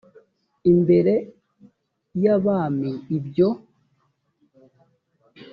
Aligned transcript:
imbere 0.71 1.13
y 2.23 2.27
abami 2.35 2.91
ibyo 3.17 3.49